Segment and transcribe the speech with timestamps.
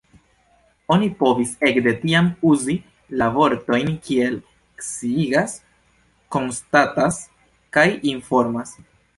[0.93, 2.77] Oni povis ekde tiam uzi
[3.23, 4.39] la vortojn kiel
[4.87, 5.55] „sciigas“,
[6.37, 7.25] „konstatas“
[7.79, 8.75] kaj „informas“.